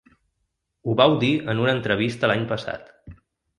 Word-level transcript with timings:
Ho 0.85 0.95
vau 1.01 1.13
dir 1.25 1.29
en 1.53 1.63
una 1.67 1.75
entrevista 1.77 2.33
l’any 2.33 2.49
passat. 2.55 2.93